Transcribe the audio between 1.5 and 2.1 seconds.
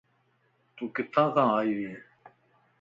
آيو وئين؟